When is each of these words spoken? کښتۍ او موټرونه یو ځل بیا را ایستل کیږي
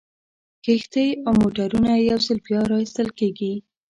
کښتۍ 0.63 1.09
او 1.25 1.31
موټرونه 1.41 1.91
یو 2.09 2.17
ځل 2.25 2.37
بیا 2.47 2.61
را 2.69 2.77
ایستل 2.81 3.09
کیږي 3.19 3.53